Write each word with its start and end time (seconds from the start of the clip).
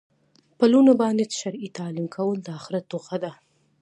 په 0.57 0.65
لوڼو 0.71 0.93
باندي 1.01 1.25
شرعي 1.41 1.69
تعلیم 1.77 2.07
کول 2.15 2.37
د 2.41 2.47
آخرت 2.59 2.83
توښه 2.91 3.17
ده 3.23 3.31